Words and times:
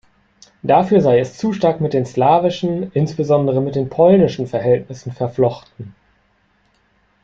Dafür 0.63 0.99
sei 0.99 1.19
es 1.19 1.37
zu 1.37 1.53
stark 1.53 1.79
mit 1.79 1.93
den 1.93 2.07
slawischen, 2.07 2.91
insbesondere 2.93 3.61
mit 3.61 3.75
den 3.75 3.87
polnischen 3.87 4.47
Verhältnissen 4.47 5.11
verflochten. 5.11 5.93